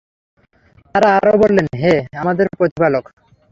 তারা 0.95 1.07
আরো 1.17 1.33
বললেন, 1.41 1.67
হে 1.81 1.93
আমাদের 2.21 2.45
প্রতিপালক! 2.57 3.05